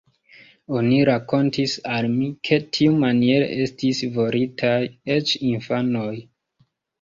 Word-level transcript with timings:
Oni 0.77 0.95
rakontis 1.09 1.75
al 1.97 2.07
mi, 2.13 2.29
ke 2.49 2.59
tiumaniere 2.77 3.51
estis 3.67 4.01
voritaj 4.17 4.75
eĉ 5.19 5.35
infanoj. 5.51 6.11